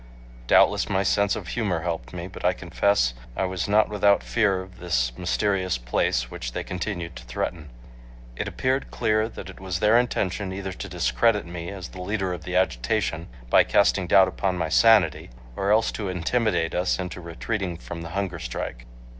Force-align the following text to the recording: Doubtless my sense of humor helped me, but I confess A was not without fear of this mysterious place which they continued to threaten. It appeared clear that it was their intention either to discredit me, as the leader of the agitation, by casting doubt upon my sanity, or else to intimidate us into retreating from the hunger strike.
Doubtless 0.47 0.89
my 0.89 1.03
sense 1.03 1.35
of 1.35 1.49
humor 1.49 1.81
helped 1.81 2.11
me, 2.11 2.25
but 2.25 2.43
I 2.43 2.53
confess 2.53 3.13
A 3.37 3.47
was 3.47 3.67
not 3.67 3.87
without 3.87 4.23
fear 4.23 4.63
of 4.63 4.79
this 4.79 5.15
mysterious 5.15 5.77
place 5.77 6.31
which 6.31 6.53
they 6.53 6.63
continued 6.63 7.15
to 7.17 7.23
threaten. 7.23 7.69
It 8.35 8.47
appeared 8.47 8.89
clear 8.89 9.29
that 9.29 9.47
it 9.47 9.59
was 9.59 9.77
their 9.79 9.99
intention 9.99 10.51
either 10.53 10.73
to 10.73 10.89
discredit 10.89 11.45
me, 11.45 11.69
as 11.69 11.89
the 11.89 12.01
leader 12.01 12.33
of 12.33 12.45
the 12.45 12.55
agitation, 12.55 13.27
by 13.51 13.63
casting 13.63 14.07
doubt 14.07 14.27
upon 14.27 14.57
my 14.57 14.69
sanity, 14.69 15.29
or 15.55 15.69
else 15.71 15.91
to 15.91 16.09
intimidate 16.09 16.73
us 16.73 16.97
into 16.97 17.21
retreating 17.21 17.77
from 17.77 18.01
the 18.01 18.09
hunger 18.09 18.39
strike. 18.39 18.87